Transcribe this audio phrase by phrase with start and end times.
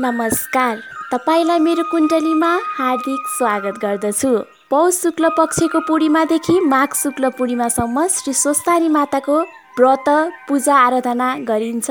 [0.00, 0.78] नमस्कार।
[1.10, 4.30] तपाईँलाई मेरो कुण्डलीमा हार्दिक स्वागत गर्दछु।
[4.70, 9.38] पौष शुक्ल पक्षको पूर्णिमादेखि माघ शुक्ल पूर्णिमासम्म श्री स्वस्तानी माताको
[9.78, 10.08] व्रत
[10.48, 11.90] पूजा आराधना गरिन्छ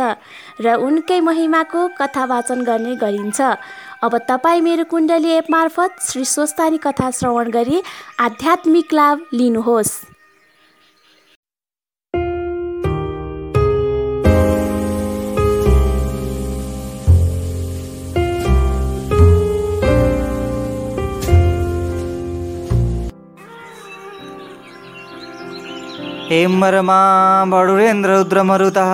[0.59, 3.41] र उनकै महिमाको कथा वाचन गर्ने गरिन्छ।
[4.03, 7.81] अब तपाईँ मेरो कुण्डली एप मार्फत श्री स्वस्तानी कथा श्रवण गरी
[8.19, 10.12] आध्यात्मिक लाभ लिनुहोस्।
[26.33, 27.01] हेमरमा
[27.49, 28.91] बडुरेन्द्ररुद्रमरुतः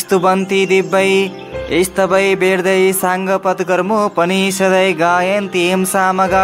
[0.00, 6.42] स्तुवन्ति दिव्यै स्तवै वेर्दै साङ्गपत्कर्मोपनिषदै गायन्ति हिं सामगा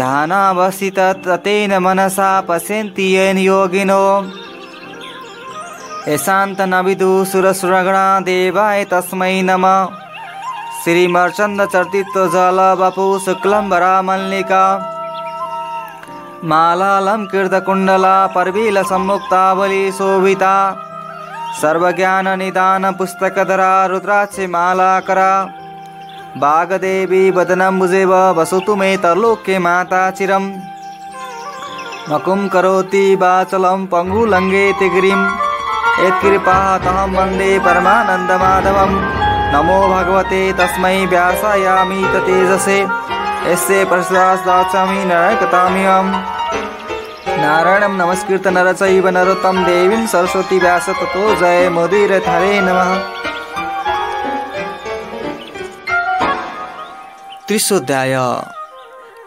[0.00, 4.04] ध्यानावसित ततेन मनसा पश्यन्ति येन योगिनो।
[6.08, 9.96] यशान्तनविदु सुरसुरगणा देवाय तस्मै नमः।
[10.82, 13.06] श्रीमर्चन्दचर्तित्वजलवपु
[16.44, 20.74] మాలాలంకృతకుండలా పర్వీల సమ్ముక్తావళి శోభిత.
[21.62, 25.46] సర్వజ్ఞాన నిదాన పుస్తకధర రుద్రాక్షి మాలాకర.
[26.36, 30.62] భాగదేవి బదనంబుజేవ వసతు మే తలోక్య మాతాచిరం.
[32.08, 35.30] మకుం కరోతి బాచలం పంగులంగే తిగిరిం.
[36.06, 39.12] యత్కృపాతహం వందే పరమానందమాధవం
[39.54, 42.86] నమో భగవతే తస్మై వ్యాసాయామి తేజసే.
[43.40, 46.10] यस्य प्रसादाचामि नरकतामियम्
[47.40, 52.90] नारायणं नमस्कृत नरचैव नरोत्तम देवीं सरस्वती व्यास ततो जय मोदीर हरे नमः।
[57.48, 58.14] त्रिशोध्याय।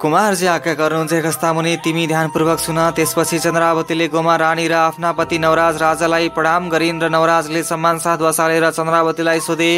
[0.01, 5.37] कुमारजी आज्ञा गर्नुहुन्छ कस्ता मुनि तिमी ध्यानपूर्वक सुन त्यसपछि चन्द्रावतीले गोमा रानी र आफ्ना पति
[5.39, 9.73] नवराज राजालाई प्रणाम गरिन् र नवराजले सम्मान साथ बसालेर चन्द्रावतीलाई सोधे।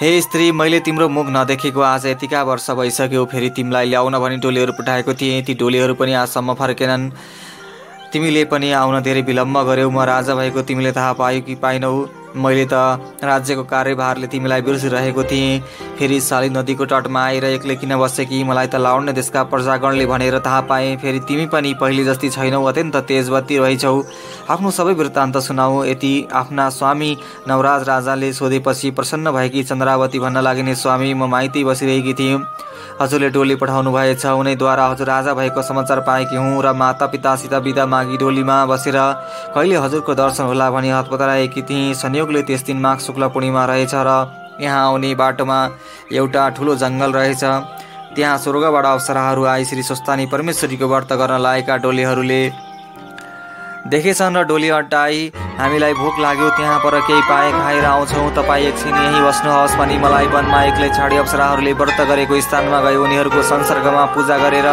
[0.00, 4.72] हे स्त्री मैले तिम्रो मुख नदेखेको आज यतिका वर्ष भइसक्यो फेरि तिमीलाई ल्याउन भनी डोलीहरू
[4.72, 7.10] पठाएको थिएँ ती डोलीहरू पनि आजसम्म फर्केनन्।
[8.12, 11.90] तिमीले पनि आउन धेरै विलम्ब गर्यौ म राजा भएको तिमीले थाहा पायो कि पाइनौ
[12.36, 12.74] मैले त
[13.24, 15.60] राज्यको कार्यभारले तिमीलाई बिर्सिरहेको थिएँ।
[15.98, 20.38] फेरि साली नदीको तटमा आएर एक्लै किन बसे कि मलाई त लाउने देशका प्रजागणले भनेर
[20.46, 23.96] थाहा पाएँ। फेरि तिमी पनि पहिले जस्ती छैनौ अत्यन्त तेजवती रहेछौ।
[24.50, 27.16] आफ्नो सबै वृत्तान्त सुनाऊ। यति आफ्ना स्वामी
[27.48, 32.38] नवराज राजाले सोधेपछि प्रसन्न भएकी चन्द्रावती भन्न लागिने स्वामी म माइती बसिरहेकी थिएँ।
[33.00, 37.86] हजुरले डोली पठाउनु भएछ। उनैद्वारा हजुर राजा भएको समाचार पाएकी हुँ र माता पितासित बिदा
[37.86, 38.98] मागी डोलीमा बसेर
[39.54, 44.10] कहिले हजुरको दर्शन होला भनी हतपताएकी थिएँ संयोगले त्यस दिन माघ शुक्ल पूर्णिमा रहेछ र
[44.60, 45.58] यहाँ आउने बाटोमा
[46.12, 47.44] एउटा ठुलो जङ्गल रहेछ।
[48.14, 52.40] त्यहाँ स्वर्गबाट अप्सराहरू आई श्री स्वस्तानी परमेश्वरीको व्रत गर्न लागेका डोलीहरूले
[53.88, 55.18] देखेछन् र डोली अड्डाई।
[55.58, 60.26] हामीलाई भोक लाग्यो त्यहाँ पर केही पाए खाएर आउँछौँ। तपाईँ एकछिन यहीँ बस्नुहोस् भनी मलाई
[60.28, 64.68] वनमा एक्लै छाडी अप्सराहरूले व्रत गरेको स्थानमा गए। उनीहरूको संसर्गमा पूजा गरेर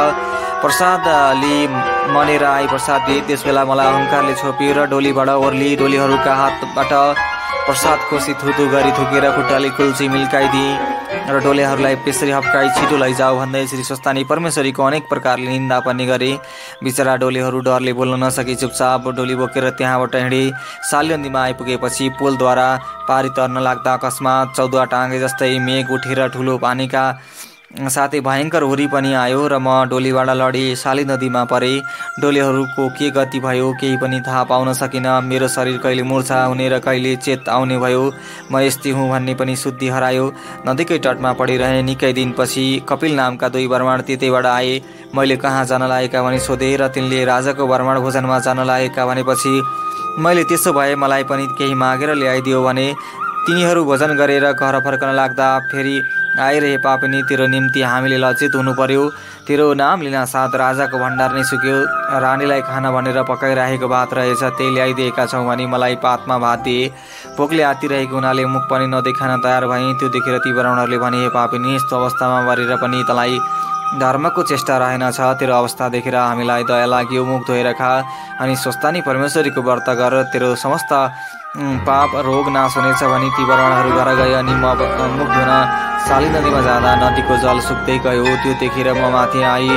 [0.61, 1.07] प्रसाद
[1.41, 1.67] लिई
[2.11, 6.91] मनेर आई प्रसाद दिए। त्यस बेला मलाई अहङ्कारले र डोलीबाट ओर्ली डोलीहरूका हातबाट
[7.65, 10.71] प्रसाद कोसी थुथु गरी थुकेर खुट्टाले कुल्ची मिल्काइदिए।
[11.25, 16.29] र डोलेहरूलाई पेसरी हप्काई छिटो लैजाऊ भन्दै श्री स्वस्तानी परमेश्वरीको अनेक प्रकारले निन्दा पनि गरे।
[16.85, 20.43] बिचरा डोलेहरू डरले बोल्न नसके चुपचाप डोली बोकेर त्यहाँबाट हिँडे
[20.89, 22.67] सालियन्दीमा आइपुगेपछि पुलद्वारा
[23.09, 27.03] पारी तर्न लाग्दा अकस्मात चौधुवा टाँगे जस्तै मेघ उठेर ठुलो पानीका
[27.75, 31.71] साथै भयङ्कर हुरी पनि आयो र म डोलीबाट लडेँ साली नदीमा परे।
[32.21, 36.79] डोलीहरूको के गति भयो केही पनि थाहा पाउन सकिनँ। मेरो शरीर कहिले मुर्छा हुने र
[36.79, 38.03] कहिले चेत आउने भयो।
[38.51, 40.25] म यस्तै हुँ भन्ने पनि शुद्धि हरायो।
[40.67, 44.81] नदीकै तटमा पढिरहेँ निकै दिनपछि कपिल नामका दुई ब्रह्माण त्यतैबाट आए।
[45.15, 49.55] मैले कहाँ जान लागेका भने सोधेँ र तिनले राजाको ब्रह्माण भोजनमा जान लागेका भनेपछि
[50.23, 52.87] मैले त्यसो भए मलाई पनि केही मागेर ल्याइदियो भने
[53.45, 55.95] तिनीहरू भोजन गरेर घर फर्कन लाग्दा फेरि
[56.35, 59.03] आइरहे पापिनी तेरो निम्ति हामीले लज्जित हुनु पर्यो
[59.47, 61.75] तेरो नाम लिन साथ राजाको भण्डार नै सुक्यो।
[62.19, 66.91] रानीलाई खाना भनेर पकाइराखेको भात रहेछ त्यही ल्याइदिएका छौँ भने मलाई पातमा भात दिए।
[67.38, 71.76] भोकले आतिरहेको हुनाले मुख पनि नदेखान तयार भएँ। त्यो देखेर ती ब्राह्मणहरूले भने हे पापिनी
[71.76, 73.40] यस्तो अवस्थामा मरेर पनि तँलाई
[73.99, 77.91] धर्मको चेष्टा रहेनछ तेरो अवस्था देखेर हामीलाई दया लाग्यो मुख धोएर खा।
[78.41, 80.91] अनि स्वस्थानी परमेश्वरीको व्रत गर तेरो समस्त
[81.87, 84.65] पाप रोग नाश हुनेछ भने ती ब्राह्मणहरू घर गए। अनि म
[85.17, 85.51] मुख धुन
[86.07, 89.69] साली नदीमा जाँदा नदीको जल सुक्दै गयो। त्यो देखेर म माथि आई।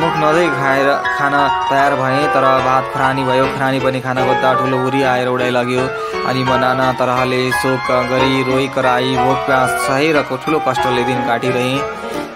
[0.00, 0.88] मुख नदै खाएर
[1.18, 1.34] खान
[1.68, 5.84] तयार भएँ तर भात खरानी भयो। खरानी पनि खाना खोज्दा ठुलो हुरी आएर उडाइ लाग्यो।
[6.28, 11.80] अनि म नाना तरहले शोक गरी रोइ कराई भोक प्यास सहेर ठुलो कष्टले दिन काटिरहेँ।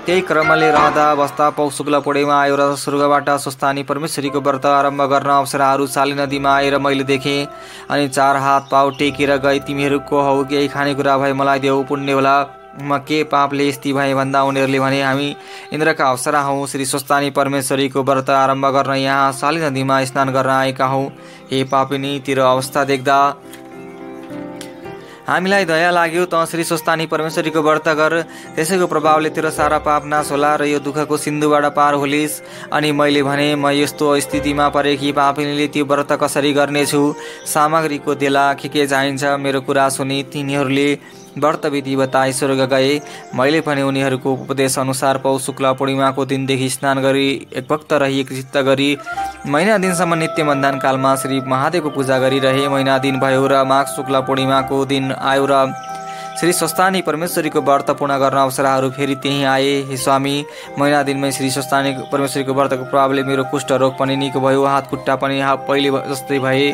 [0.07, 5.31] त्यही क्रमले रहँदा बस्दा पौ शुक्ल पुडेमा आयो र स्वर्गबाट स्वस्थानी परमेश्वरीको व्रत आरम्भ गर्न
[5.33, 7.47] अप्सराहरू साली नदीमा आएर मैले देखेँ
[7.89, 10.45] अनि चार हात पाउ टेकेर गए तिमीहरू को हौ?
[10.45, 12.37] केही खानेकुरा भए मलाई देऊ पुण्य होला।
[12.83, 15.29] म के पापले यस्ती भए भन्दा उनीहरूले भने हामी
[15.73, 20.87] इन्द्रका अवसरा हौँ। श्री स्वस्तानी परमेश्वरीको व्रत आरम्भ गर्न यहाँ साली नदीमा स्नान गर्न आएका
[20.87, 21.07] हौँ।
[21.51, 23.19] हे पापिनी तेरो अवस्था देख्दा
[25.25, 28.13] हामीलाई दया लाग्यो त श्री स्वस्तानी परमेश्वरीको व्रत गर।
[28.57, 33.23] त्यसैको प्रभावले तेरो सारा पाप नाश होला र यो दुःखको सिन्धुबाट पार होलिस्। अनि मैले
[33.25, 37.03] भने म यस्तो स्थितिमा परे कि पापिनीले त्यो व्रत कसरी गर्नेछु?
[37.49, 40.89] सामग्रीको देला के के चाहिन्छ मेरो कुरा सुनि तिनीहरूले
[41.37, 43.01] व्रत विधि बताई स्वर्ग गए।
[43.35, 48.29] मैले पनि उनीहरूको उपदेश अनुसार पौ शुक्ल पूर्णिमाको दिनदेखि स्नान गरी एक भक्त रही एक
[48.31, 48.97] चित्त गरी
[49.47, 54.21] महिना दिनसम्म नित्य मन्दान कालमा श्री महादेवको पूजा गरिरहे। महिना दिन भयो र माघ शुक्ल
[54.27, 55.67] पूर्णिमाको दिन आयो र
[56.35, 60.35] श्री स्वस्तानी परमेश्वरीको व्रत पूर्ण गर्न अवसरहरू फेरि त्यहीँ आए। हे स्वामी
[60.79, 65.17] महिना दिनमै श्री स्वस्तानी परमेश्वरीको व्रतको प्रभावले मेरो कुष्ठ रोग पनि निको भयो हात खुट्टा
[65.17, 66.67] पनि पहिले जस्तै भए।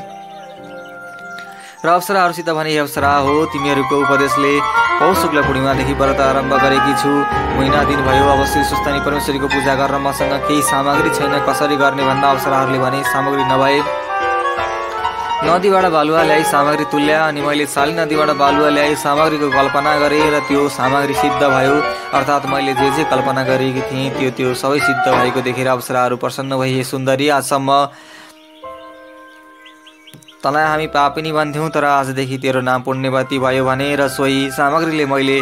[1.81, 4.53] र अप्सराहरूसित भने अप्सरा हो तिमीहरूको उपदेशले
[5.00, 7.09] पौष शुक्ल पूर्णिमादेखि व्रत आरम्भ गरेकी छु।
[7.56, 12.05] महिना दिन भयो अब श्री सुस्तानी परमेश्वरीको पूजा गर्न मसँग केही सामग्री छैन। कसरी गर्ने
[12.05, 13.81] भन्दा अप्सराहरूले भने सामग्री नभए
[15.41, 20.44] नदीबाट बालुवा ल्याई सामग्री तुल्या अनि मैले साली नदीबाट बालुवा ल्याई सामग्रीको कल्पना गरेँ र
[20.49, 21.75] त्यो सामग्री सिद्ध भयो।
[22.12, 26.61] अर्थात् मैले जे जे कल्पना गरेकी थिएँ त्यो त्यो सबै सिद्ध भएको देखेर अप्सराहरू प्रसन्न
[26.61, 27.71] भए। सुन्दरी आजसम्म
[30.42, 35.37] तँलाई हामी पापिनी भन्थ्यौँ तर आजदेखि तेरो नाम पुण्यवती भयो भने र सोही सामग्रीले मैले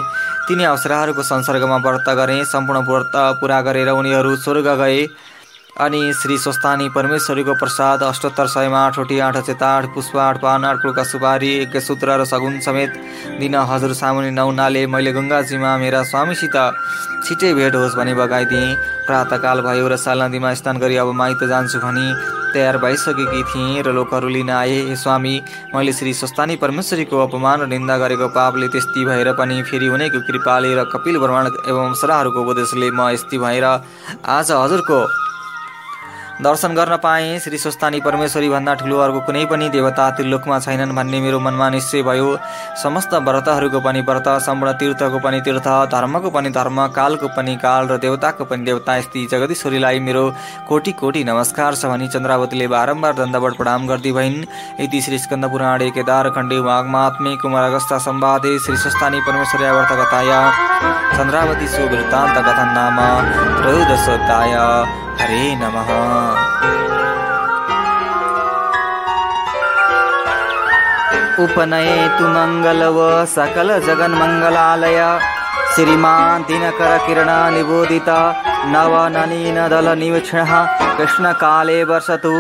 [0.49, 5.07] तिनी अवसरहरूको संसर्गमा व्रत गरेँ सम्पूर्ण व्रत पुरा गरेर उनीहरू स्वर्ग गए।
[5.79, 10.83] अनि श्री स्वस्तानी परमेश्वरीको प्रसाद अष्टोत्तर सयमा आठवटी आठ अचेत आठ पुष्प आठ पान आठ
[10.83, 12.99] कुलका सुपारी सूत्र र सगुन समेत
[13.39, 16.59] दिन हजुर सामुने नहुनाले मैले गङ्गाजीमा मेरा स्वामीसित
[17.23, 18.75] छिटै भेट होस् भनी बगाइदिएँ।
[19.07, 22.07] प्रातकाल भयो र साल नदीमा स्नान गरी अब माइत जान्छु भनी
[22.49, 25.35] तयार भइसकेकी थिएँ र लोकहरू लिन आए। स्वामी
[25.75, 30.75] मैले श्री स्वस्तानी परमेश्वरीको अपमान र निन्दा गरेको पापले त्यस्ती भएर पनि फेरि उनैको कृपाले
[30.75, 35.28] र कपिल ब्रह्माण्ड एवं सराहरूको उपदेशले म यस्ती भएर आज हजुरको
[36.43, 41.21] दर्शन गर्न पाएँ। श्री स्वस्तानी परमेश्वरी भन्दा ठुलो अर्को कुनै पनि देवता त्रिलोकमा छैनन् भन्ने
[41.21, 42.29] मेरो मनमा निश्चय भयो।
[42.83, 47.97] समस्त व्रतहरूको पनि व्रत सम्पूर्ण तीर्थको पनि तीर्थ धर्मको पनि धर्म कालको पनि काल र
[47.99, 50.23] देवताको पनि देवता यस्ती जगदीश्वरीलाई मेरो
[50.69, 54.39] कोटि कोटि नमस्कार छ भनी चन्द्रावतीले बारम्बार दण्डवट प्रणाम गर्दै भइन्।
[54.79, 60.41] यति श्री स्कन्द पुराणे केदार खण्डे वाग्मात्मे कुमार अगस्ता सम्वादे श्री स्वस्तानी परमेश्वरी कथाया
[61.19, 62.97] चन्द्रावती सुवृत्तान्त कथन नाम
[63.61, 64.57] त्रयोदशोध्याय
[65.21, 65.91] हरे नमः।
[71.45, 72.99] उपनयेतु मङ्गलव
[73.35, 75.01] सकल जगन्मङ्गलालय।
[75.75, 78.09] श्रीमान् दिनकर किरण निबोधित
[78.75, 80.53] नव ननीन दल निवीक्षणः
[80.99, 82.33] कृष्णकाले वर्षतु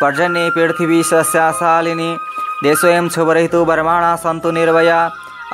[0.00, 2.10] पर्जन्ये पृथिवी सस्याशालिनी
[2.64, 5.00] देशोऽयं शुभरहितो वर्माणा सन्तु निर्भया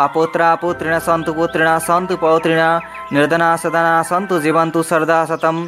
[0.05, 2.61] अपुत्रा पुत्रिण सन्तु पुत्रिण सन्तु पौत्रिण
[3.14, 5.61] निर्धना सदना सन्तु जीवन्तु सर्दा शतम्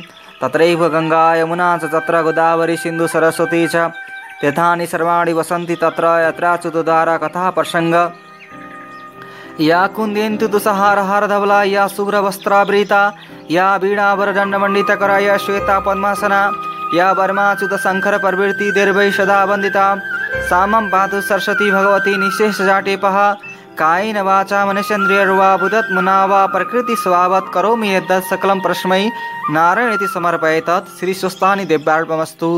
[0.43, 3.77] तत्रैव गङ्गा यमुना च तत्र गोदावरी सिन्धु सरस्वती च।
[4.41, 7.95] तीर्थानि सर्वाणि वसन्ति तत्र यत्राच्युतोद्धारा कथा प्रसङ्ग।
[9.61, 13.03] या कुन्देन्तु दुसहारहारधवला या शुभ्रवस्त्रावृता
[13.51, 16.41] या वीणावरदण्डमण्डितकरा या श्वेता पद्मासना
[16.95, 19.87] या वर्माच्युतशङ्कर प्रवृत्ति दीर्घै सदा वन्दिता।
[20.51, 23.17] सामं पातु सरस्वती भगवती निःशेषजाटेपः।
[23.79, 29.02] कायेन वाचा मनुष्येन्द्रियर्वा बुधत्मना वा प्रकृतिस्वभावत् करोमि यद्दत् सकलं परस्मै
[29.57, 32.50] नारायण इति समर्पये तत् श्रीस्वस्थानि दिव्यार्पमस्तु